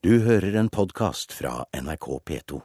[0.00, 2.58] Du hører en podkast fra NRK P2.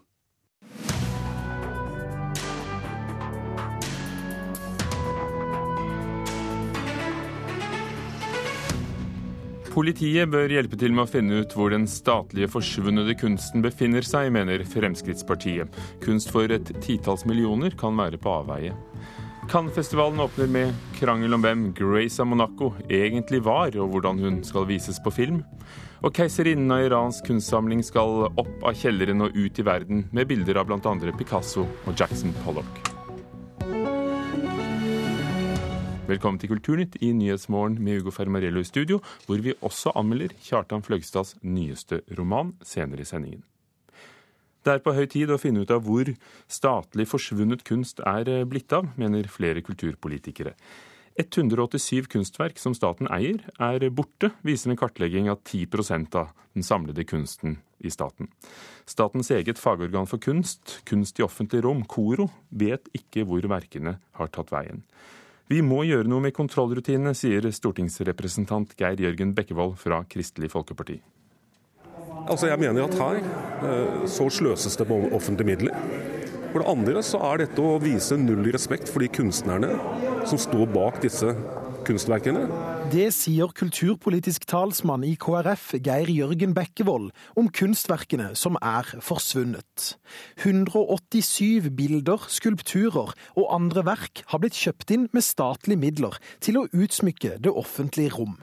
[9.74, 14.32] Politiet bør hjelpe til med å finne ut hvor den statlige forsvunne kunsten befinner seg,
[14.32, 15.76] mener Fremskrittspartiet.
[16.08, 18.72] Kunst for et titalls millioner kan være på avveie.
[19.52, 20.72] Cannes-festivalen åpner med
[21.02, 25.44] krangel om hvem Grace av Monaco egentlig var, og hvordan hun skal vises på film.
[26.06, 30.60] Og keiserinnen av Irans kunstsamling skal opp av kjelleren og ut i verden med bilder
[30.62, 30.92] av bl.a.
[31.18, 32.78] Picasso og Jackson Pollock.
[36.06, 40.86] Velkommen til Kulturnytt i Nyhetsmorgen med Hugo Fermarello i studio, hvor vi også anmelder Kjartan
[40.86, 43.42] Fløgstads nyeste roman senere i sendingen.
[44.62, 46.14] Det er på høy tid å finne ut av hvor
[46.46, 50.54] statlig forsvunnet kunst er eh, blitt av, mener flere kulturpolitikere.
[51.16, 57.06] 187 kunstverk som staten eier, er borte, viser en kartlegging av 10% av den samlede
[57.08, 58.28] kunsten i staten.
[58.86, 64.32] Statens eget fagorgan for kunst, Kunst i offentlig rom, KORO, vet ikke hvor verkene har
[64.32, 64.84] tatt veien.
[65.48, 70.98] Vi må gjøre noe med kontrollrutinene, sier stortingsrepresentant Geir Jørgen Bekkevold fra Kristelig Folkeparti.
[72.26, 76.15] Altså jeg mener at her eh, så sløses det med offentlige midler.
[76.56, 79.74] For det andre så er dette å vise null respekt for de kunstnerne
[80.24, 81.34] som står bak disse
[81.84, 82.46] kunstverkene.
[82.94, 89.98] Det sier kulturpolitisk talsmann i KrF, Geir Jørgen Bekkevold, om kunstverkene som er forsvunnet.
[90.46, 96.66] 187 bilder, skulpturer og andre verk har blitt kjøpt inn med statlige midler til å
[96.72, 98.40] utsmykke det offentlige rom.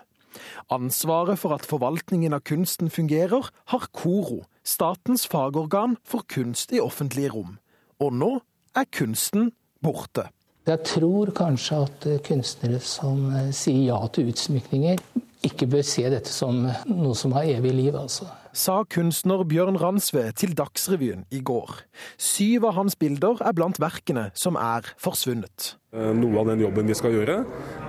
[0.68, 7.32] Ansvaret for at forvaltningen av kunsten fungerer, har KORO, statens fagorgan for kunst i offentlige
[7.32, 7.56] rom.
[8.02, 8.36] Og nå
[8.74, 10.26] er kunsten borte.
[10.66, 15.00] Jeg tror kanskje at eh, kunstnere som eh, sier ja til utsmykninger,
[15.42, 18.28] ikke bør se dette som eh, noe som har evig liv, altså.
[18.54, 21.82] Sa kunstner Bjørn Ransve til Dagsrevyen i går.
[22.20, 25.72] Syv av hans bilder er blant verkene som er forsvunnet.
[25.92, 27.38] Noe av den jobben vi skal gjøre,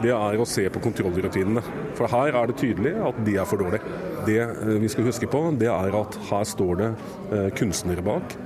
[0.01, 1.61] det er å se på kontrollrutinene.
[1.99, 3.99] For her er det tydelig at de er for dårlige.
[4.27, 6.91] Det vi skal huske på, det er at her står det
[7.59, 8.37] kunstnere bak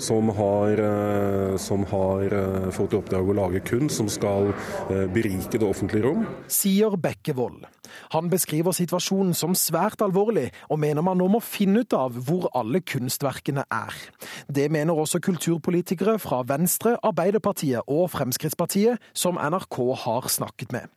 [0.00, 4.52] som har, eh, som har eh, fått i oppdrag å lage kunst som skal
[4.88, 6.24] eh, berike det offentlige rom.
[6.48, 7.66] Sier Bekkevold.
[8.14, 12.48] Han beskriver situasjonen som svært alvorlig, og mener man nå må finne ut av hvor
[12.56, 13.96] alle kunstverkene er.
[14.54, 20.90] Det mener også kulturpolitikere fra Venstre, Arbeiderpartiet og Fremskrittspartiet, som NRK har snakket med.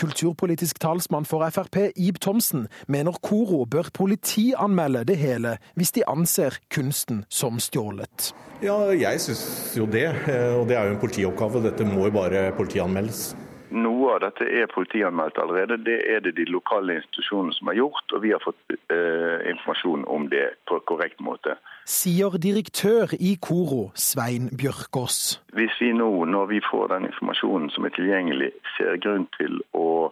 [0.00, 6.56] Kulturpolitisk talsmann for Frp, Ib Thomsen, mener Koro bør politianmelde det hele hvis de anser
[6.74, 8.32] kunsten som stjålet.
[8.62, 10.08] Ja, jeg syns jo det,
[10.56, 11.64] og det er jo en politioppgave.
[11.68, 13.34] Dette må jo bare politianmeldes.
[13.74, 15.80] Noe av dette er politianmeldt allerede.
[15.82, 20.04] Det er det de lokale institusjonene som har gjort, og vi har fått eh, informasjon
[20.06, 21.56] om det på korrekt måte.
[21.84, 25.42] Sier direktør i Koro, Svein Bjørkås.
[25.52, 30.08] Hvis vi nå, når vi får den informasjonen som er tilgjengelig, ser grunn til å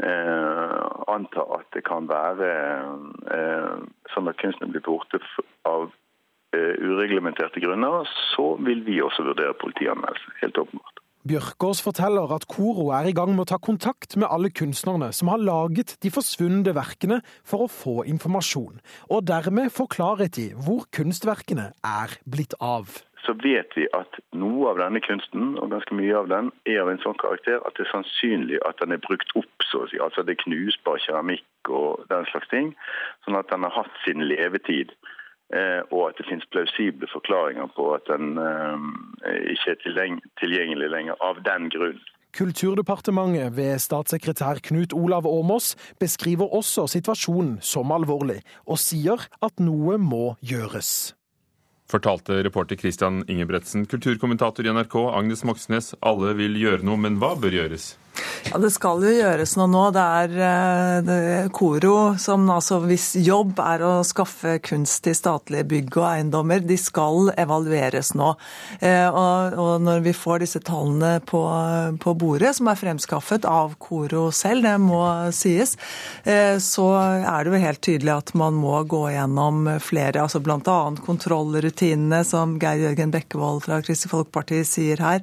[0.00, 0.78] eh,
[1.12, 2.48] anta at det kan være
[3.36, 3.76] eh,
[4.14, 5.20] sånn at kunsten blir borte
[5.68, 5.90] av
[6.50, 10.32] ureglementerte grunner, så vil vi også vurdere politianmeldelse.
[10.40, 10.99] Helt åpenbart.
[11.28, 15.28] Bjørkås forteller at Koro er i gang med å ta kontakt med alle kunstnerne som
[15.28, 18.80] har laget de forsvunne verkene for å få informasjon,
[19.12, 23.02] og dermed få klarhet i hvor kunstverkene er blitt av.
[23.20, 26.94] Så vet vi at noe av denne kunsten, og ganske mye av den, er av
[26.94, 30.00] en sånn karakter at det er sannsynlig at den er brukt opp, så å si.
[30.00, 32.72] Altså det er knusbar keramikk og den slags ting.
[33.26, 34.96] Sånn at den har hatt sin levetid.
[35.50, 39.80] Eh, og at det finnes plausible forklaringer på at den eh, ikke er
[40.38, 41.98] tilgjengelig lenger av den grunn.
[42.38, 48.38] Kulturdepartementet ved statssekretær Knut Olav Åmås beskriver også situasjonen som alvorlig,
[48.70, 51.16] og sier at noe må gjøres.
[51.90, 53.88] Fortalte reporter Christian Ingebretsen.
[53.90, 57.96] Kulturkommentator i NRK Agnes Moxnes, alle vil gjøre noe, men hva bør gjøres?
[58.50, 59.82] Ja, Det skal jo gjøres noe nå.
[59.94, 65.68] Det er, eh, det Koro som altså hvis jobb er å skaffe kunst til statlige
[65.70, 68.32] bygg og eiendommer, de skal evalueres nå.
[68.80, 71.42] Eh, og, og når vi får disse tallene på,
[72.02, 75.04] på, bordet, som er fremskaffet av Koro selv, det må
[75.36, 75.76] sies,
[76.24, 76.88] eh, så
[77.20, 80.80] er det jo helt tydelig at man må gå gjennom flere, altså bl.a.
[81.06, 85.22] kontrollrutinene, som Geir Jørgen Bekkevold fra Kristelig Folkeparti sier her.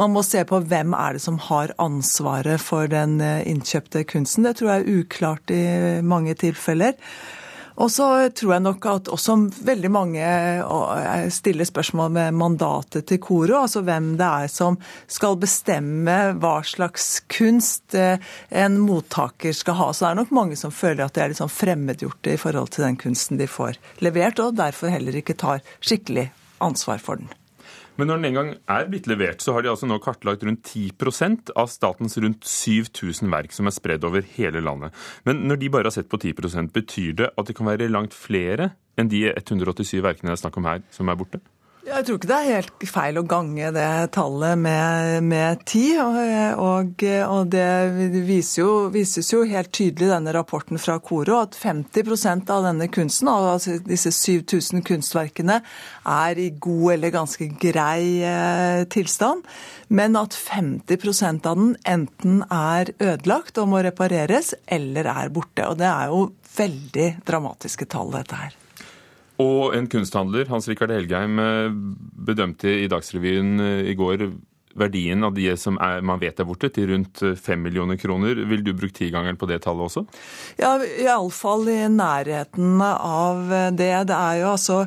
[0.00, 4.04] Man må se på hvem er det som har ansvaret ansvaret for den eh, innkjøpte
[4.04, 4.44] kunsten.
[4.44, 6.94] Det tror jeg er uklart i mange tilfeller.
[7.74, 9.34] Og så tror jeg nok at også
[9.66, 10.26] veldig mange
[11.34, 14.78] stiller spørsmål med mandatet til Koro, altså hvem det er som
[15.10, 18.22] skal bestemme hva slags kunst eh,
[18.54, 19.90] en mottaker skal ha.
[19.90, 22.70] Så det er nok mange som føler at de er litt sånn fremmedgjorte i forhold
[22.76, 26.30] til den kunsten de får levert, og derfor heller ikke tar skikkelig
[26.62, 27.34] ansvar for den.
[27.94, 30.66] Men når den en gang er blitt levert, så har de altså nå kartlagt rundt
[30.66, 34.94] 10% av statens rundt 7000 verk som er spredd over hele landet.
[35.28, 38.16] Men når de bare har sett på 10% betyr det at det kan være langt
[38.16, 41.42] flere enn de 187 verkene det er snakk om her, som er borte?
[41.84, 45.82] Jeg tror ikke det er helt feil å gange det tallet med, med ti.
[46.00, 47.66] Og, og, det
[48.24, 52.88] viser jo, vises jo helt tydelig i denne rapporten fra Koro at 50% av denne
[52.88, 55.60] kunsten, altså disse 7000 kunstverkene,
[56.08, 59.44] er i god eller ganske grei eh, tilstand.
[59.92, 65.68] Men at 50% av den enten er ødelagt og må repareres, eller er borte.
[65.68, 68.60] Og det er jo veldig dramatiske tall, dette her.
[69.42, 71.70] Og en kunsthandler, Hans Rikard Helgheim, eh,
[72.26, 74.28] bedømte i Dagsrevyen eh, i går
[74.78, 78.44] verdien av de som er, man vet er borte, til rundt 5 eh, millioner kroner.
[78.50, 80.04] Vil du bruke tigangeren på det tallet også?
[80.60, 83.92] Ja, iallfall i nærheten av det.
[84.10, 84.84] Det er jo altså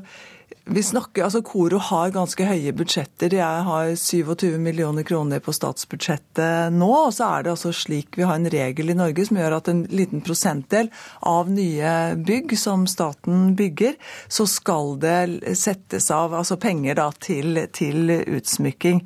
[0.69, 3.33] vi snakker, altså Koro har ganske høye budsjetter.
[3.37, 6.89] Jeg har 27 millioner kroner på statsbudsjettet nå.
[7.07, 9.71] og så er det altså slik Vi har en regel i Norge som gjør at
[9.71, 10.91] en liten prosentdel
[11.23, 13.95] av nye bygg som staten bygger,
[14.27, 19.05] så skal det settes av altså penger da, til, til utsmykking.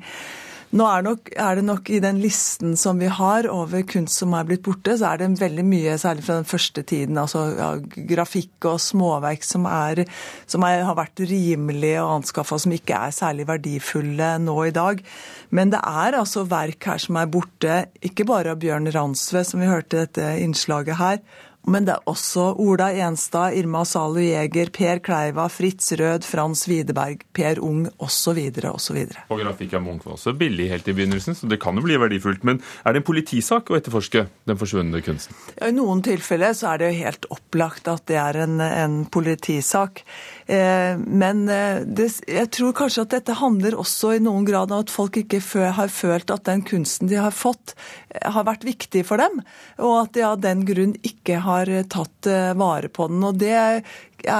[0.72, 4.32] Nå er, nok, er, det nok i den listen som vi har over kunst som
[4.32, 7.68] er blitt borte, så er det veldig mye, særlig fra den første tiden, altså ja,
[8.08, 10.06] grafikk og småverk som, er,
[10.48, 15.04] som er, har vært rimelige å anskaffe, som ikke er særlig verdifulle nå i dag.
[15.52, 19.60] Men det er altså verk her som er borte, ikke bare av Bjørn Ransve, som
[19.60, 21.20] vi hørte dette innslaget her,
[21.70, 27.22] men det er også Ola Enstad, Irma Salu Jæger, Per Kleiva, Fritz Rød, Frans Widerberg,
[27.34, 28.40] Per Ung osv.
[28.72, 28.98] osv.
[29.30, 32.42] Grafikk av Munch var også billig helt i begynnelsen, så det kan jo bli verdifullt.
[32.48, 35.38] Men er det en politisak å etterforske den forsvunne kunsten?
[35.60, 38.98] Ja, I noen tilfeller så er det jo helt opplagt at det er en, en
[39.06, 40.02] politisak.
[40.46, 44.82] Eh, men eh, det, jeg tror kanskje at dette handler også i noen grad om
[44.82, 45.38] at folk ikke
[45.76, 47.76] har følt at den kunsten de har fått,
[48.10, 49.42] eh, har vært viktig for dem,
[49.78, 52.26] og at de av den grunn ikke har tatt
[52.58, 53.22] vare på den.
[53.24, 53.82] og det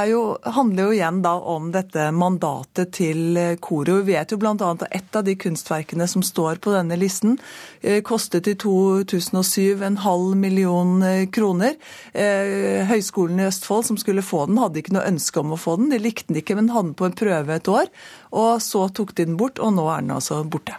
[0.09, 3.71] jo, handler jo igjen da om dette mandatet til koret.
[3.73, 3.95] Koro.
[4.03, 4.53] Vi vet jo bl.a.
[4.53, 7.39] at et av de kunstverkene som står på denne listen,
[7.81, 11.01] eh, kostet i 2007 en halv million
[11.33, 11.79] kroner.
[12.13, 15.91] Høgskolen i Østfold som skulle få den, hadde ikke noe ønske om å få den.
[15.95, 17.89] De likte den ikke, men hadde den på en prøve et år.
[18.33, 20.77] Og så tok de den bort, og nå er den altså borte.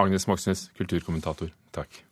[0.00, 2.04] Agnes Moxnes, kulturkommentator, takk.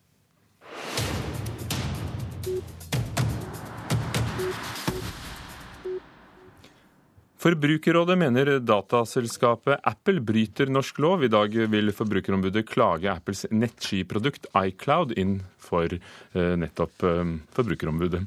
[7.38, 11.23] Forbrukerrådet mener dataselskapet Apple bryter norsk lov.
[11.23, 18.25] I dag vil Forbrukerombudet klage Apples nettskiprodukt iCloud inn for eh, nettopp eh, Forbrukerombudet.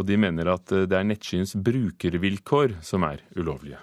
[0.00, 3.82] Og de mener at eh, det er nettskyens brukervilkår som er ulovlige.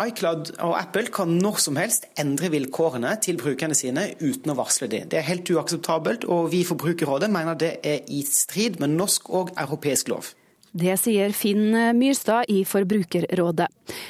[0.00, 4.90] iCloud og Apple kan når som helst endre vilkårene til brukerne sine uten å varsle
[4.92, 5.08] dem.
[5.08, 9.32] Det er helt uakseptabelt, og vi i Forbrukerrådet mener det er i strid med norsk
[9.32, 10.34] og europeisk lov.
[10.72, 13.66] Det sier Finn Myrstad i Forbrukerrådet.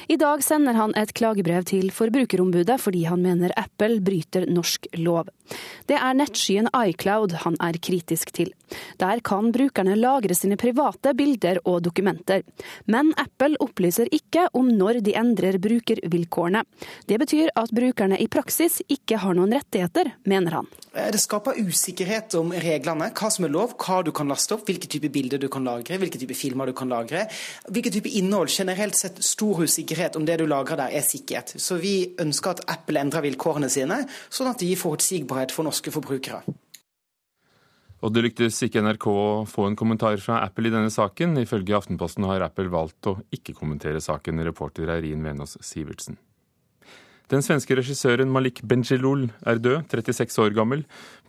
[0.07, 5.31] I dag sender han et klagebrev til Forbrukerombudet fordi han mener Apple bryter norsk lov.
[5.89, 8.51] Det er nettskyen iCloud han er kritisk til.
[9.01, 12.43] Der kan brukerne lagre sine private bilder og dokumenter.
[12.85, 16.61] Men Apple opplyser ikke om når de endrer brukervilkårene.
[17.09, 20.69] Det betyr at brukerne i praksis ikke har noen rettigheter, mener han.
[20.91, 24.89] Det skaper usikkerhet om reglene, hva som er lov, hva du kan laste opp, hvilke
[24.91, 27.25] type bilder du kan lagre, hvilke type film filmer du kan lagre.
[27.71, 31.55] Hvilken type innhold, generelt sett stor usikkerhet om det du lagrer der er sikkert.
[31.57, 35.93] Så vi ønsker at Apple endrer vilkårene sine, sånn at de gir forutsigbarhet for norske
[35.93, 36.43] forbrukere.
[38.01, 41.37] Og Det lyktes ikke NRK å få en kommentar fra Apple i denne saken.
[41.37, 44.41] Ifølge Aftenposten har Apple valgt å ikke kommentere saken.
[44.41, 46.17] Reporter Eirin Venås Sivertsen.
[47.31, 50.81] Den svenske regissøren Malik Benjelul er død, 36 år gammel.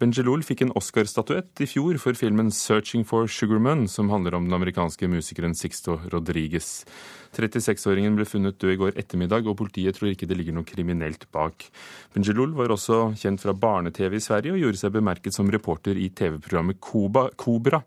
[0.03, 4.55] Benjelul fikk en Oscar-statuett i fjor for filmen 'Searching for Sugarman', som handler om den
[4.55, 6.85] amerikanske musikeren Sixto Rodriguez.
[7.33, 11.31] 36-åringen ble funnet død i går ettermiddag, og politiet tror ikke det ligger noe kriminelt
[11.31, 11.71] bak.
[12.13, 16.09] Benjelul var også kjent fra barne-TV i Sverige, og gjorde seg bemerket som reporter i
[16.09, 17.83] TV-programmet Kobra,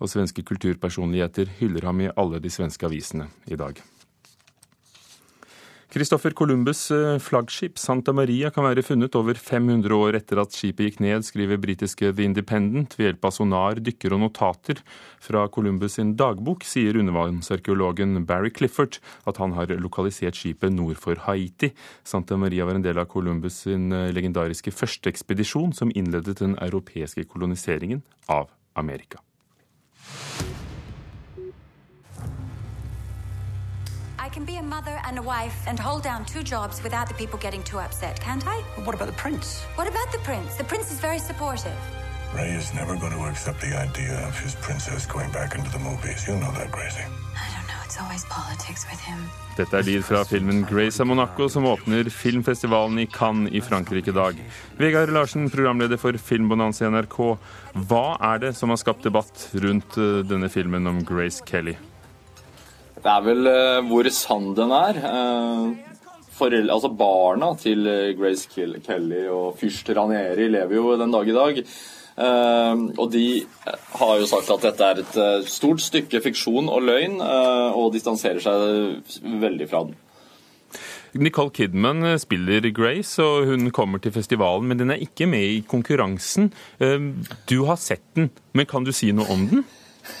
[0.00, 3.76] og svenske kulturpersonligheter hyller ham i alle de svenske avisene i dag.
[5.88, 10.84] Christopher Columbus' eh, flaggskip Santa Maria kan være funnet over 500 år etter at skipet
[10.84, 14.82] gikk ned, skriver britiske The Independent ved hjelp av sonar, dykker og notater
[15.24, 21.24] fra Columbus sin dagbok, sier undervannsarkeologen Barry Clifford at han har lokalisert skipet nord for
[21.24, 21.72] Haiti.
[22.04, 26.58] Santa Maria var en del av Columbus sin eh, legendariske første ekspedisjon, som innledet den
[26.60, 29.24] europeiske koloniseringen av Amerika.
[34.28, 37.14] I can be a mother and a wife and hold down two jobs without the
[37.14, 38.56] people getting too upset, can't I?
[38.76, 39.62] Well, what about the prince?
[39.78, 40.54] What about the prince?
[40.56, 41.78] The prince is very supportive.
[42.36, 45.78] Ray is never going to accept the idea of his princess going back into the
[45.78, 46.28] movies.
[46.28, 47.08] You know that, Gracie.
[47.08, 49.18] I don't know, it's always politics with him.
[49.56, 54.10] Dette er lyd fra filmen 'Grace of Monaco', som åpner filmfestivalen i Cannes i Frankrike
[54.10, 54.44] i dag.
[54.76, 57.38] Vegard Larsen, programleder for Filmbonanza i NRK.
[57.74, 61.78] Hva er det som har skapt debatt rundt eh, denne filmen om Grace Kelly?
[63.08, 64.98] Det er vel uh, hvor sann den er.
[65.00, 67.88] Uh, foreldre, altså Barna til
[68.18, 71.62] Grace Kelly og fyrst Ranieri lever jo den dag i dag.
[72.18, 73.24] Og de
[73.98, 79.18] har jo sagt at dette er et stort stykke fiksjon og løgn, og distanserer seg
[79.42, 79.98] veldig fra den.
[81.18, 85.60] Nicole Kidman spiller Grace, og hun kommer til festivalen, men den er ikke med i
[85.66, 86.52] konkurransen.
[87.50, 89.66] Du har sett den, men kan du si noe om den?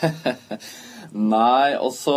[1.08, 2.14] Nei, altså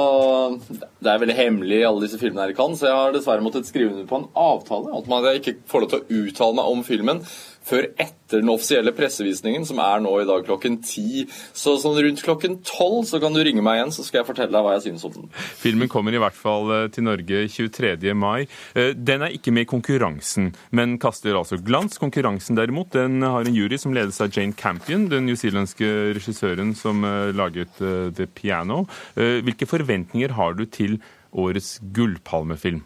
[0.67, 3.93] Det er veldig hemmelig alle disse filmene her Cannes, så jeg har dessverre måttet skrive
[3.93, 4.91] under på en avtale.
[4.97, 7.23] At jeg ikke får lov til å uttale meg om filmen
[7.67, 11.25] før etter den offisielle pressevisningen, som er nå i dag klokken ti.
[11.57, 14.53] Så sånn rundt klokken tolv så kan du ringe meg igjen, så skal jeg fortelle
[14.55, 15.29] deg hva jeg synes om den.
[15.61, 18.13] Filmen kommer i hvert fall eh, til Norge 23.
[18.17, 18.47] mai.
[18.75, 21.99] Eh, den er ikke med i konkurransen, men kaster altså glans.
[22.01, 27.05] Konkurransen derimot, den har en jury som ledes av Jane Campion, den newzealandske regissøren som
[27.07, 28.83] eh, laget The Piano.
[29.15, 30.97] Hvilke forventninger har du til
[31.31, 32.81] årets gullpalmefilm?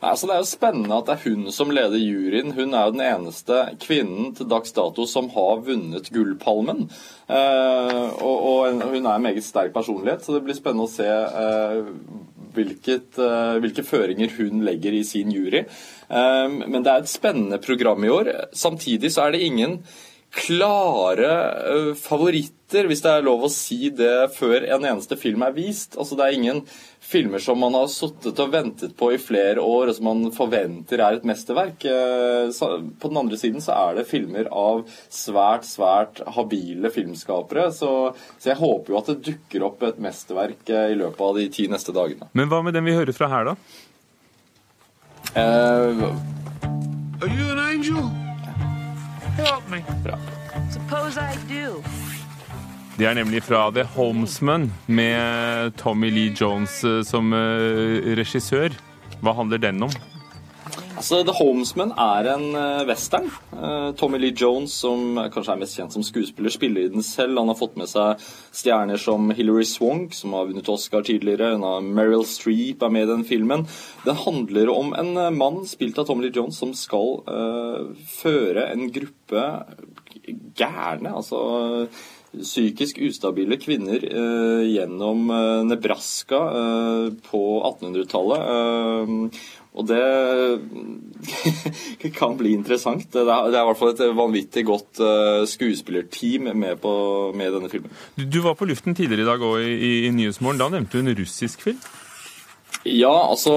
[0.00, 2.54] Altså Det er jo spennende at det er hun som leder juryen.
[2.56, 6.86] Hun er jo den eneste kvinnen til dags dato som har vunnet Gullpalmen.
[7.28, 11.06] Eh, og, og, hun er en meget sterk personlighet, så det blir spennende å se
[11.06, 11.80] eh,
[12.56, 15.64] hvilket, eh, hvilke føringer hun legger i sin jury.
[15.64, 18.32] Eh, men det er et spennende program i år.
[18.52, 19.80] Samtidig så er det ingen
[20.30, 21.30] klare
[21.90, 25.96] uh, favoritter, hvis det er lov å si det, før en eneste film er vist.
[25.98, 26.60] Altså Det er ingen
[27.02, 31.02] filmer som man har sittet og ventet på i flere år, og som man forventer
[31.02, 31.82] er et mesterverk.
[31.82, 32.46] Uh,
[33.02, 37.68] på den andre siden så er det filmer av svært, svært habile filmskapere.
[37.74, 37.92] Så,
[38.38, 41.50] så jeg håper jo at det dukker opp et mesterverk uh, i løpet av de
[41.50, 42.30] ti neste dagene.
[42.38, 43.58] Men hva med den vi hører fra her, da?
[45.34, 48.29] Are you an angel?
[50.04, 50.18] Bra.
[53.00, 58.76] Det er nemlig fra The Homesman med Tommy Lee Jones eh, som eh, regissør.
[59.24, 59.94] Hva handler den om?
[61.00, 63.30] Altså, The Homesman er en uh, western.
[63.54, 67.40] Uh, Tommy Lee Jones, som kanskje er mest kjent som skuespiller, spiller i den selv.
[67.40, 68.20] Han har fått med seg
[68.52, 71.54] stjerner som Hilary Swank, som har vunnet Oscar tidligere.
[71.80, 73.64] Meryl Streep er med i den filmen.
[74.04, 77.22] Den handler om en uh, mann spilt av Tommy Lee Jones som skal
[78.12, 79.44] føre en gruppe
[80.58, 81.40] gærne, altså
[82.30, 89.40] psykisk ustabile kvinner eh, gjennom eh, Nebraska eh, på 1800-tallet.
[89.78, 90.00] Og det
[92.16, 93.06] kan bli interessant.
[93.12, 96.92] Det er, det er, i hvert fall et vanvittig godt uh, skuespillerteam med, på,
[97.38, 97.92] med denne filmen.
[98.18, 100.60] Du, du, var på luften tidligere i dag òg i, i, i Nyhetsmorgen.
[100.60, 101.78] Da nevnte du en russisk film?
[102.86, 103.52] Ja, altså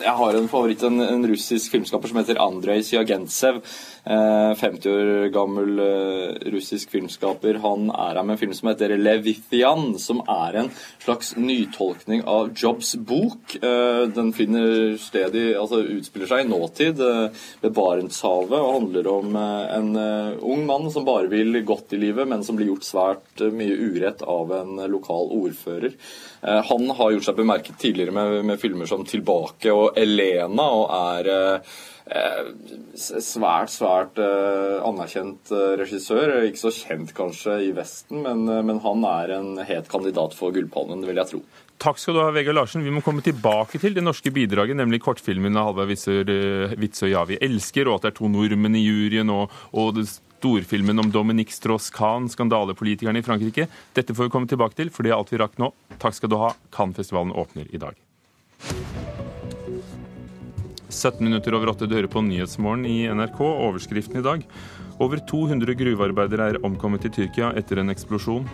[0.00, 3.60] Jeg har en favoritt, en, en russisk filmskaper som heter Andrej Sjagentsev.
[4.08, 7.58] 50 år gammel eh, russisk filmskaper.
[7.60, 10.70] Han er her med en film som heter Levithian, som er en
[11.02, 13.58] slags nytolkning av Jobs bok.
[13.60, 19.10] Eh, den finner sted i, altså utspiller seg i nåtid eh, ved Barentshavet og handler
[19.12, 23.44] om en ung mann som bare vil godt i livet, men som blir gjort svært
[23.52, 25.94] mye urett av en lokal ordfører.
[26.40, 31.30] Han har gjort seg bemerket tidligere med, med filmer som 'Tilbake' og 'Elena', og er
[31.58, 31.60] Eh,
[32.98, 36.34] svært, svært eh, anerkjent eh, regissør.
[36.48, 41.04] Ikke så kjent kanskje i Vesten, men, men han er en het kandidat for Gullpalmen,
[41.08, 41.42] vil jeg tro.
[41.78, 42.82] Takk skal du ha, Vegard Larsen.
[42.82, 47.38] Vi må komme tilbake til det norske bidraget, nemlig kortfilmen av Halvard Witzøe ja, vi
[47.44, 52.26] elsker, og at det er to nordmenn i juryen, og, og storfilmen om Dominique Strauss-Kahn,
[52.34, 53.68] skandalepolitikeren i Frankrike.
[53.94, 55.70] Dette får vi komme tilbake til, for det er alt vi rakk nå.
[56.02, 56.50] Takk skal du ha.
[56.74, 57.94] Cannes-festivalen åpner i dag.
[60.88, 63.40] 17 minutter over åtte, dører på Nyhetsmorgen i NRK.
[63.40, 64.44] Overskriften i dag.
[64.98, 68.48] Over 200 gruvearbeidere er omkommet i Tyrkia etter en eksplosjon.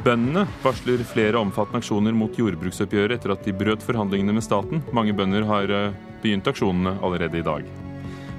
[0.00, 4.80] Bøndene varsler flere omfattende aksjoner mot jordbruksoppgjøret etter at de brøt forhandlingene med staten.
[4.96, 7.68] Mange bønder har eh, begynt aksjonene allerede i dag.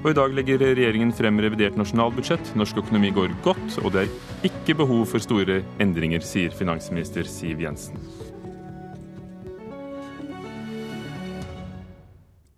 [0.02, 2.56] Og I dag legger regjeringen frem revidert nasjonalbudsjett.
[2.58, 7.62] Norsk økonomi går godt, og det er ikke behov for store endringer, sier finansminister Siv
[7.62, 8.02] Jensen.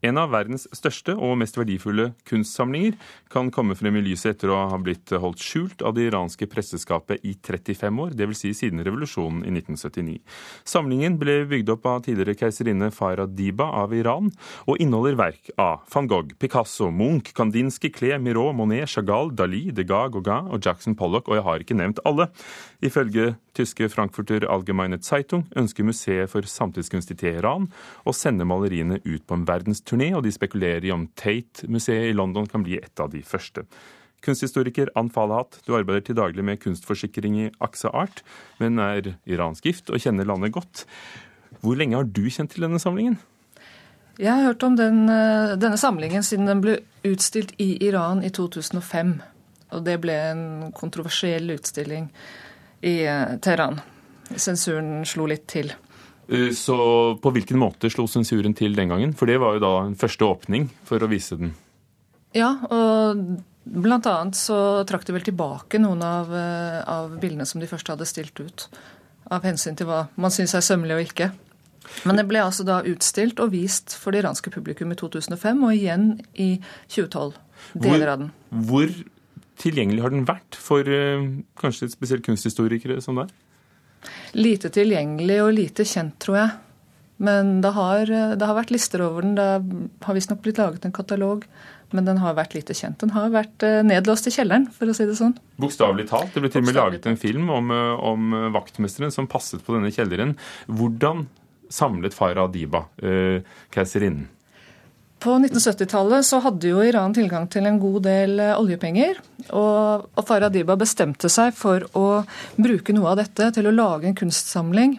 [0.04, 2.98] En av verdens største og mest verdifulle kunstsamlinger
[3.32, 7.24] kan komme frem i lyset etter å ha blitt holdt skjult av det iranske presseskapet
[7.24, 8.42] i 35 år, dvs.
[8.44, 10.18] Si siden revolusjonen i 1979.
[10.68, 14.28] Samlingen ble bygd opp av tidligere keiserinne Farah Diba av Iran,
[14.68, 20.12] og inneholder verk av van Gogh, Picasso, Munch, Kandinsky, Klee, Miró, Monet, Chagall, Dali, Degas,
[20.12, 22.28] Gauguin og Jackson Pollock, og jeg har ikke nevnt alle.
[22.84, 27.70] Ifølge tyske Frankfurter Allgemeine Zeitung ønsker museet for samtidskunst i Teheran
[28.04, 32.48] å sende maleriene ut på en verdensturné og de spekulerer i om Tate-museet i London
[32.50, 33.64] kan bli et av de første.
[34.24, 38.20] Kunsthistoriker Ann Falahat, du arbeider til daglig med kunstforsikring i Axa Art,
[38.60, 40.84] men er iransk gift og kjenner landet godt.
[41.64, 43.16] Hvor lenge har du kjent til denne samlingen?
[44.20, 48.28] Jeg har hørt om den, eh, denne samlingen siden den ble utstilt i Iran i
[48.28, 49.22] 2005.
[49.72, 52.10] Og det ble en kontroversiell utstilling
[52.84, 53.80] i eh, Teheran.
[54.36, 55.72] Sensuren slo litt til.
[56.28, 56.76] Eh, så
[57.20, 59.14] på hvilken måte slo sensuren til den gangen?
[59.16, 61.54] For det var jo da en første åpning for å vise den.
[62.34, 63.20] Ja, og
[63.64, 67.88] blant annet så trakk de vel tilbake noen av, eh, av bildene som de først
[67.92, 68.68] hadde stilt ut.
[69.32, 71.32] Av hensyn til hva man syns er sømmelig og ikke.
[72.08, 75.72] Men det ble altså da utstilt og vist for det iranske publikum i 2005, og
[75.76, 76.06] igjen
[76.40, 76.56] i
[76.88, 77.34] 2012.
[77.80, 78.30] Deler av den.
[78.50, 78.90] Hvor
[79.64, 81.24] tilgjengelig har den vært for eh,
[81.60, 83.32] kanskje spesielt kunsthistorikere som deg?
[84.32, 86.54] lite tilgjengelig og lite kjent, tror jeg.
[87.24, 89.36] Men det har, det har vært lister over den.
[89.38, 91.46] Det har visstnok blitt laget en katalog.
[91.94, 92.98] Men den har vært lite kjent.
[93.04, 95.36] Den har vært eh, nedlåst i kjelleren, for å si det sånn.
[95.62, 96.32] Bokstavelig talt.
[96.34, 99.76] Det ble til og med laget en film om, eh, om vaktmesteren som passet på
[99.76, 100.34] denne kjelleren.
[100.66, 101.28] Hvordan
[101.70, 104.26] samlet Farah Adiba eh, keiserinnen?
[105.24, 109.22] På 1970-tallet så hadde jo Iran tilgang til en god del eh, oljepenger.
[109.56, 112.08] Og, Farah Diba bestemte seg for å
[112.60, 114.98] bruke noe av dette til å lage en kunstsamling.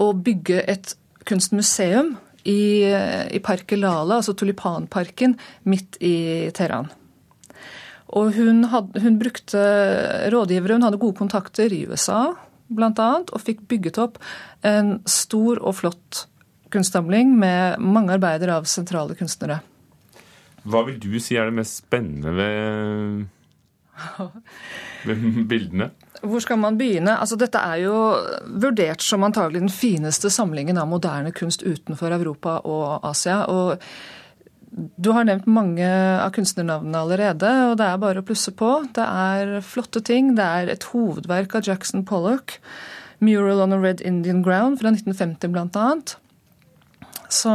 [0.00, 0.94] Og bygge et
[1.28, 2.14] kunstmuseum
[2.48, 5.36] i, i Park Lala, altså tulipanparken,
[5.68, 6.88] midt i Teheran.
[8.16, 9.66] Og hun, hadde, hun brukte
[10.32, 12.30] rådgivere, hun hadde gode kontakter i USA
[12.72, 14.16] bl.a., og fikk bygget opp
[14.64, 16.24] en stor og flott
[16.72, 19.60] kunstsamling med mange arbeider av sentrale kunstnere.
[20.68, 23.24] Hva vil du si er det mest spennende ved,
[25.08, 25.90] ved bildene?
[26.18, 27.14] Hvor skal man begynne?
[27.14, 27.96] Altså, dette er jo
[28.60, 33.44] vurdert som antagelig den fineste samlingen av moderne kunst utenfor Europa og Asia.
[33.46, 33.78] og
[34.72, 38.68] du har nevnt mange av kunstnernavnene allerede, og det er bare å plusse på.
[38.94, 40.34] Det er flotte ting.
[40.36, 42.58] Det er et hovedverk av Jackson Pollock,
[43.20, 45.86] 'Mural on a Red Indian Ground' fra 1950 bl.a.
[47.28, 47.52] Så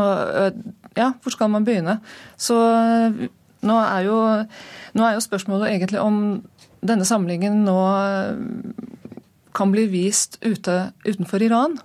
[0.97, 1.97] ja, hvor skal man begynne?
[2.37, 2.57] Så
[3.63, 4.17] nå er jo,
[4.93, 6.19] nå er jo spørsmålet egentlig om
[6.83, 7.79] denne samlingen nå
[9.53, 11.77] kan bli vist ute, utenfor Iran.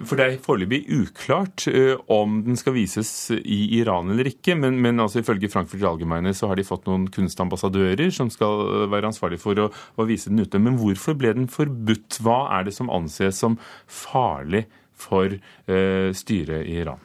[0.00, 4.56] For Det er foreløpig uklart uh, om den skal vises i Iran eller ikke.
[4.58, 9.12] Men, men altså, ifølge Frankfurt Allgemeine så har de fått noen kunstambassadører som skal være
[9.12, 10.60] ansvarlig for å, å, vise den ute.
[10.62, 12.22] Men hvorfor ble den forbudt?
[12.24, 14.64] Hva er det som anses som farlig
[15.02, 17.00] for uh, styret i Iran?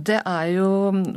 [0.00, 0.68] Det er jo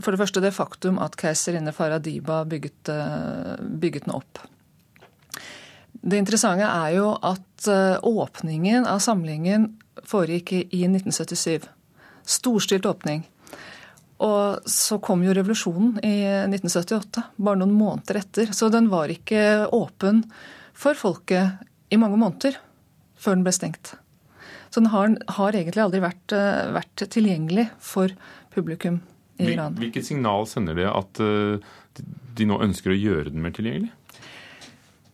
[0.03, 4.41] for det første det faktum at keiserinne Faradiba bygget, uh, bygget den opp.
[6.03, 7.69] Det interessante er jo at
[8.03, 9.69] åpningen av samlingen
[10.03, 11.69] foregikk i 1977.
[12.27, 13.23] Storstilt åpning.
[14.23, 16.15] Og så kom jo revolusjonen i
[16.47, 18.53] 1978, bare noen måneder etter.
[18.56, 20.23] Så den var ikke åpen
[20.73, 21.60] for folket
[21.91, 22.60] i mange måneder
[23.19, 23.95] før den ble stengt.
[24.74, 28.14] Så den har, har egentlig aldri vært, eh, vært, tilgjengelig for
[28.54, 29.04] publikum
[29.38, 29.76] i Iran.
[29.78, 32.02] Hvilket signal sender det at eh,
[32.34, 33.92] de nå ønsker å gjøre den mer tilgjengelig?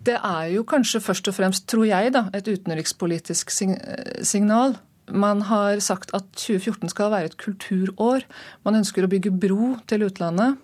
[0.08, 4.78] Det er jo kanskje først og fremst, tror jeg, da, et utenrikspolitisk signal.
[5.12, 8.24] Man har sagt at 2014 skal være et kulturår.
[8.64, 10.56] Man ønsker å bygge bro til utlandet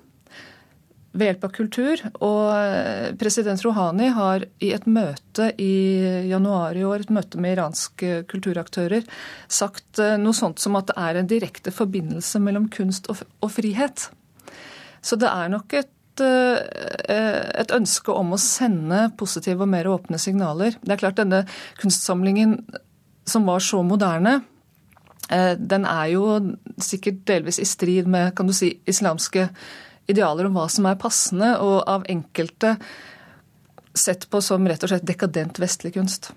[1.16, 2.04] ved hjelp av kultur.
[2.20, 7.56] Og eh, president Rouhani har i et møte i januar i år, et møte med
[7.56, 9.08] iranske kulturaktører,
[9.48, 14.10] sagt eh, noe sånt som at det er en direkte forbindelse mellom kunst og frihet.
[15.06, 20.20] Så det er nok et Eh, et ønske om å sende positive og mer åpne
[20.22, 20.78] signaler.
[20.82, 21.44] Det er klart denne
[21.82, 22.60] kunstsamlingen
[23.28, 24.44] som var så moderne,
[25.26, 26.26] den er jo
[26.78, 29.48] sikkert delvis i strid med kan du si, islamske
[30.12, 32.76] idealer om hva som er passende, og av enkelte
[33.96, 36.34] sett på som rett og slett dekadent vestlig kunst.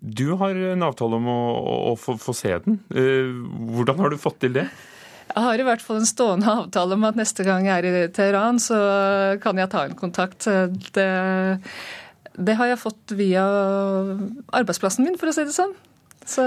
[0.00, 1.40] Du har en avtale om å,
[1.90, 2.78] å få, få se den.
[2.88, 3.28] Eh,
[3.74, 4.68] hvordan har du fått til det?
[5.30, 8.06] Jeg har i hvert fall en stående avtale om at neste gang jeg er i
[8.14, 8.78] Teheran, så
[9.42, 10.48] kan jeg ta en kontakt.
[10.96, 11.10] Det,
[12.34, 13.44] det har jeg fått via
[14.56, 15.76] arbeidsplassen min, for å si det sånn.
[16.26, 16.44] Så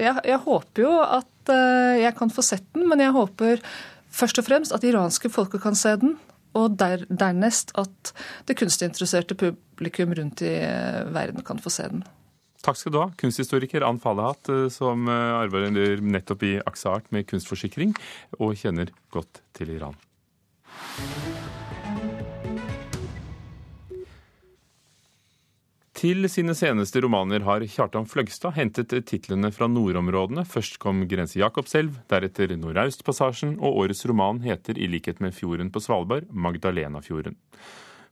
[0.00, 3.64] jeg, jeg håper jo at eh, jeg kan få sett den, men jeg håper
[4.14, 6.16] først og fremst at iranske folket kan se den.
[6.54, 8.12] Og der, dernest at
[8.46, 12.04] det kunstinteresserte publikum rundt i eh, verden kan få se den.
[12.64, 17.96] Takk skal du ha, kunsthistoriker Ann Falehat, eh, som arbeider nettopp i Aksart med kunstforsikring,
[18.38, 19.98] og kjenner godt til Iran.
[25.94, 30.42] Til sine seneste romaner har Kjartan Fløgstad hentet titlene fra nordområdene.
[30.42, 35.78] Først kom 'Grense Jakobselv', deretter 'Nordaustpassasjen', og årets roman heter i likhet med fjorden på
[35.78, 37.36] Svalbard 'Magdalenafjorden'.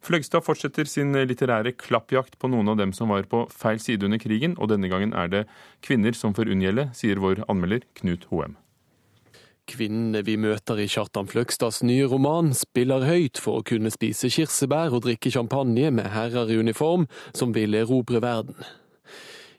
[0.00, 4.18] Fløgstad fortsetter sin litterære klappjakt på noen av dem som var på feil side under
[4.18, 5.46] krigen, og denne gangen er det
[5.82, 8.56] kvinner som får unngjelde, sier vår anmelder Knut Hoem.
[9.70, 14.94] Kvinnene vi møter i Kjartan Fløgstads nye roman, spiller høyt for å kunne spise kirsebær
[14.96, 18.58] og drikke champagne med herrer i uniform som vil erobre verden.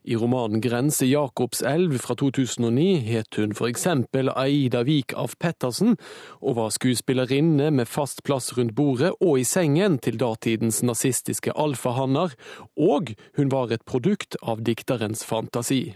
[0.03, 5.95] I romanen Grense Jakobselv fra 2009 het hun for eksempel Aida Vik af Pettersen,
[6.43, 12.35] og var skuespillerinne med fast plass rundt bordet og i sengen til datidens nazistiske alfahanner,
[12.75, 15.95] og hun var et produkt av dikterens fantasi.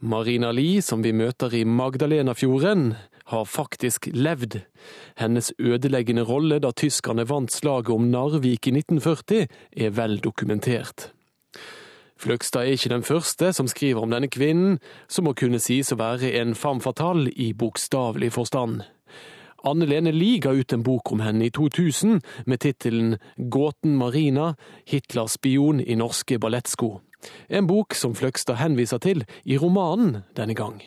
[0.00, 2.92] Marina Li, som vi møter i Magdalenafjorden,
[3.28, 4.60] har faktisk levd.
[5.18, 11.10] Hennes ødeleggende rolle da tyskerne vant slaget om Narvik i 1940, er vel dokumentert.
[12.18, 14.78] Fløgstad er ikke den første som skriver om denne kvinnen,
[15.10, 18.86] som må kunne sies å være en femme fatale i bokstavelig forstand.
[19.64, 24.54] Anne Lene Lie ga ut en bok om henne i 2000 med tittelen Gåten Marina,
[24.86, 26.98] Hitlers spion i norske ballettsko.
[27.48, 30.78] En bok som Fløgstad henviser til i romanen denne gang.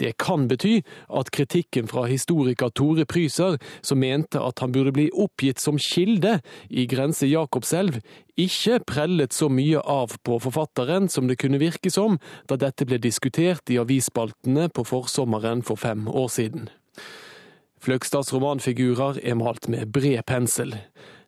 [0.00, 0.80] Det kan bety
[1.12, 6.38] at kritikken fra historiker Tore Pryser, som mente at han burde bli oppgitt som kilde
[6.70, 8.00] i Grense Jakobselv,
[8.36, 12.98] ikke prellet så mye av på forfatteren som det kunne virke som da dette ble
[12.98, 16.70] diskutert i avisspaltene på forsommeren for fem år siden.
[17.82, 20.76] Fløgstads romanfigurer er malt med bred pensel.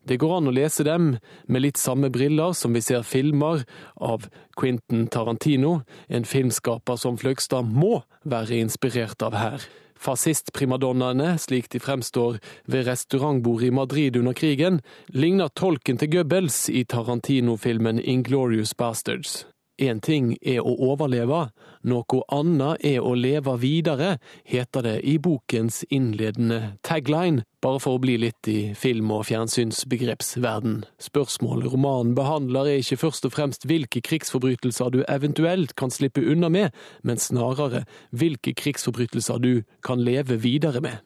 [0.07, 1.15] Det går an å lese dem
[1.51, 3.65] med litt samme briller som vi ser filmer
[3.97, 9.65] av Quentin Tarantino, en filmskaper som Fløgstad må være inspirert av her.
[10.05, 12.39] Fascistprimadonnaene, slik de fremstår
[12.71, 19.43] ved restaurantbordet i Madrid under krigen, ligner tolken til Goebbels i Tarantino-filmen Inglorious Bastards.
[19.83, 21.49] Én ting er å overleve,
[21.83, 28.03] noe annet er å leve videre, heter det i bokens innledende tagline, bare for å
[28.05, 30.85] bli litt i film- og fjernsynsbegrepsverden.
[31.03, 36.53] Spørsmålet romanen behandler er ikke først og fremst hvilke krigsforbrytelser du eventuelt kan slippe unna
[36.55, 36.71] med,
[37.03, 37.83] men snarere
[38.15, 41.03] hvilke krigsforbrytelser du kan leve videre med.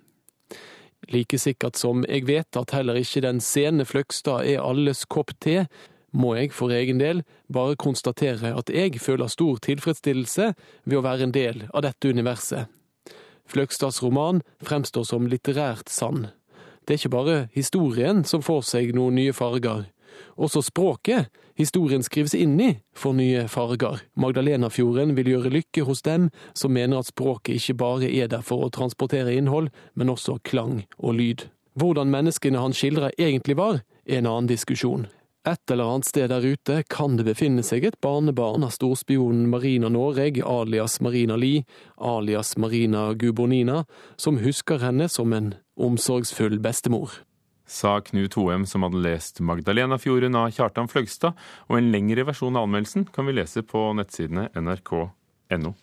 [1.09, 5.63] Like sikkert som jeg vet at heller ikke den sene Fløgstad er alles kopp te,
[6.13, 10.53] må jeg for egen del bare konstatere at jeg føler stor tilfredsstillelse
[10.85, 12.67] ved å være en del av dette universet.
[13.49, 16.29] Fløgstads roman fremstår som litterært sann.
[16.85, 19.87] Det er ikke bare historien som får seg noen nye farger.
[20.37, 24.03] Også språket historien skrives inn i, får nye farger.
[24.17, 28.65] Magdalenafjorden vil gjøre lykke hos dem som mener at språket ikke bare er der for
[28.65, 31.49] å transportere innhold, men også klang og lyd.
[31.79, 35.07] Hvordan menneskene han skildrer egentlig var, er en annen diskusjon.
[35.47, 39.89] Et eller annet sted der ute kan det befinne seg et barnebarn av storspionen Marina
[39.93, 41.63] Noreg, alias Marina Li,
[41.97, 43.85] alias Marina Gubonina,
[44.17, 47.23] som husker henne som en omsorgsfull bestemor.
[47.69, 51.37] Sa Knut Hoem, som hadde lest Magdalenafjorden av Kjartan Fløgstad,
[51.69, 55.75] og en lengre versjon av anmeldelsen kan vi lese på nettsidene nrk.no.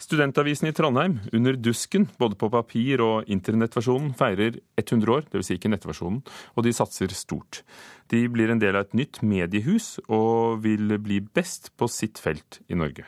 [0.00, 5.50] Studentavisen i Trondheim, Under dusken, både på papir og internettversjonen, feirer 100 år, dvs.
[5.50, 6.22] Si ikke nettversjonen,
[6.56, 7.60] og de satser stort.
[8.08, 12.62] De blir en del av et nytt mediehus og vil bli best på sitt felt
[12.72, 13.04] i Norge.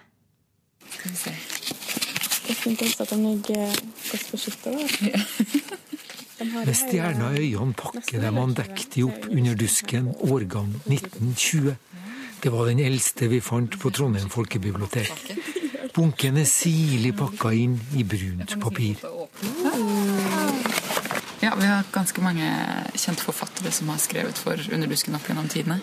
[0.93, 1.35] Skal vi se
[2.43, 3.73] Det også at de ligger
[4.11, 4.71] godt beskytta.
[6.43, 11.77] Med stjerna i øynene pakker de andektig opp under dusken, årgang 1920.
[12.43, 15.52] Det var den eldste vi fant på Trondheim folkebibliotek.
[15.93, 18.97] Bunken er sirlig pakka inn i brunt papir.
[21.43, 22.49] Ja, vi har ganske mange
[22.95, 25.81] kjente forfattere som har skrevet for Underdusken opp gjennom tidene.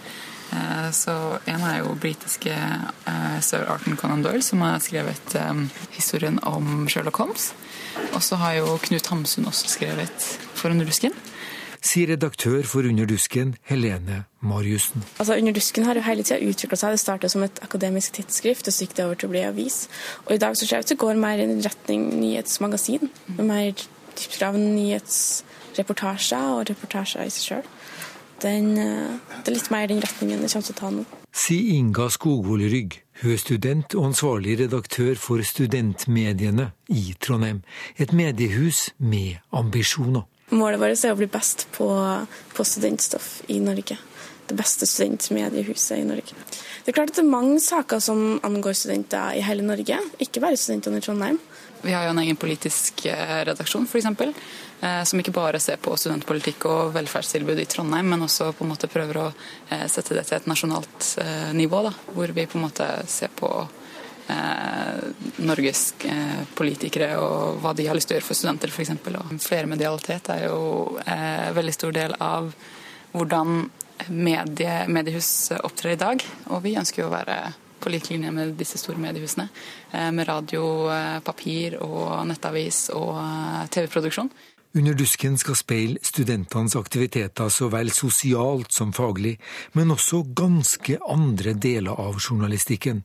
[0.51, 1.13] Eh, Så
[1.45, 6.87] en er jo britiske eh, sir Arton Conan Doyle, som har skrevet eh, historien om
[6.89, 7.51] Sherlock Holmes.
[8.13, 11.13] Og så har jo Knut Hamsun også skrevet for Underdusken.
[11.85, 15.03] Sier redaktør for Underdusken, Helene Mariussen.
[15.17, 16.95] Altså, Underdusken har jo hele tida utvikla seg.
[16.95, 19.81] Det startet som et akademisk tidsskrift, og så gikk det over til å bli avis.
[20.27, 23.09] Og i dag så ser det ut til å gå mer i en retning nyhetsmagasin,
[23.37, 23.85] med mer
[24.19, 27.69] krav av nyhetsreportasjer og reportasjer i seg sjøl.
[28.39, 31.03] Det er litt mer den retningen det kommer til å ta nå.
[31.35, 33.01] Sier Inga Skogvold Rygg.
[33.19, 37.59] Hun er student og ansvarlig redaktør for studentmediene i Trondheim.
[37.99, 40.23] Et mediehus med ambisjoner.
[40.49, 41.89] Målet vårt er å bli best på,
[42.55, 43.97] på studentstoff i Norge.
[44.49, 46.33] Det beste studentmediehuset i Norge.
[46.83, 50.41] Det er klart at det er mange saker som angår studenter i hele Norge, ikke
[50.41, 51.37] bare studentene i Trondheim.
[51.81, 54.07] Vi har jo en egen politisk eh, redaksjon, f.eks.
[54.81, 58.73] Eh, som ikke bare ser på studentpolitikk og velferdstilbud i Trondheim, men også på en
[58.73, 61.13] måte prøver å eh, sette det til et nasjonalt
[61.55, 61.83] nivå.
[61.85, 63.53] Da, hvor vi på en måte ser på
[65.39, 65.81] Norges
[66.57, 68.91] politikere og hva de har lyst til å gjøre for studenter, f.eks.
[69.41, 72.51] Flermedialitet er jo en veldig stor del av
[73.15, 73.63] hvordan
[74.07, 76.23] medie, mediehus opptrer i dag.
[76.53, 77.39] Og vi ønsker jo å være
[77.79, 79.47] på lik linje med disse store mediehusene.
[79.91, 84.31] Eh, med radio, eh, papir og nettavis og eh, TV-produksjon.
[84.77, 89.39] Under dusken skal speile studentenes aktiviteter så vel sosialt som faglig,
[89.73, 93.01] men også ganske andre deler av journalistikken.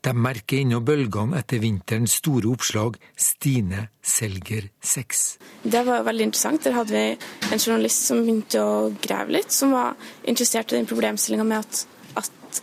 [0.00, 5.36] De merker ennå bølgene etter vinterens store oppslag 'Stine selger sex'.
[5.62, 6.64] Det var veldig interessant.
[6.64, 7.18] Der hadde vi
[7.52, 9.94] en journalist som begynte å grave litt, som var
[10.24, 11.86] interessert i den problemstillinga med at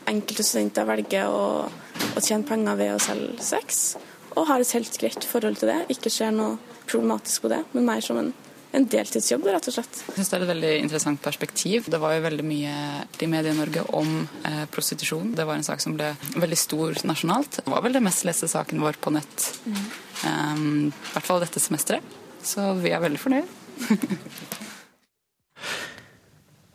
[0.09, 1.69] enkelte studenter velger å,
[2.15, 3.95] å, tjene penger ved å selge sex,
[4.35, 5.79] og har et helt greit forhold til det.
[5.93, 6.57] Ikke skjer noe
[6.89, 8.31] problematisk på det, men mer som en,
[8.75, 10.01] en deltidsjobb, rett og slett.
[10.07, 11.89] Jeg synes Det er et veldig interessant perspektiv.
[11.91, 12.75] Det var jo veldig mye
[13.19, 14.15] i Medie-Norge om
[14.49, 15.33] eh, prostitusjon.
[15.37, 17.61] Det var en sak som ble veldig stor nasjonalt.
[17.61, 19.83] Det var vel det mest leste saken vår på nett, mm.
[20.25, 22.17] um, i hvert fall dette semesteret.
[22.45, 23.55] Så vi er veldig fornøyd.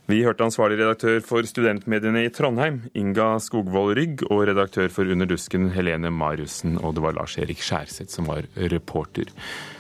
[0.05, 5.25] Vi hørte ansvarlig redaktør for studentmediene i Trondheim, Inga Skogvold Rygg, og redaktør for Under
[5.31, 9.33] dusken, Helene Mariussen, og det var Lars-Erik Skjærseth som var reporter.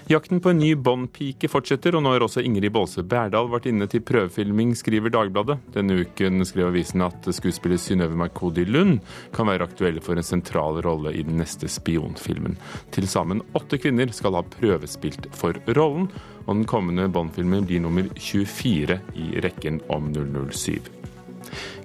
[0.06, 3.86] Jakten på en ny Bond-pike fortsetter, og nå har også Ingrid Baalse Berdal vært inne
[3.88, 5.56] til prøvefilming, skriver Dagbladet.
[5.72, 8.98] Denne uken skrev avisen at skuespiller Synnøve Mercodi Lund
[9.32, 12.58] kan være aktuell for en sentral rolle i den neste spionfilmen.
[12.92, 16.10] Til sammen åtte kvinner skal ha prøvespilt for rollen
[16.44, 21.13] og den kommende Bond-filmen blir nummer 24 i rekken om 007.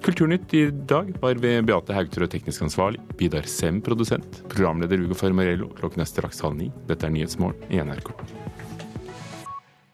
[0.04, 5.70] Kulturnytt i dag var ved Beate Haugtrø teknisk ansvarlig, Vidar Sem produsent, programleder Ugo Fermarello.
[5.78, 6.70] Klokken er straks halv ni.
[6.88, 8.12] Dette er Nyhetsmorgen i NRK.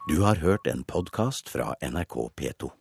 [0.07, 2.77] Du har hørt en podkast fra NRK P2.